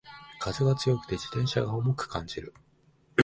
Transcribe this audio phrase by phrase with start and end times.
[0.39, 2.55] 風が強くて自転車が重く感じる